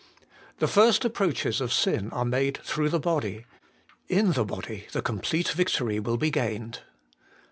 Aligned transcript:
The 0.57 0.67
first 0.67 1.05
approaches 1.05 1.61
of 1.61 1.71
sin 1.71 2.09
are 2.11 2.25
made 2.25 2.57
through 2.63 2.89
the 2.89 2.99
body: 2.99 3.45
in 4.09 4.31
the 4.31 4.43
body 4.43 4.87
the 4.93 5.03
complete 5.03 5.49
victory 5.49 5.99
will 5.99 6.17
be 6.17 6.31
gained. 6.31 6.79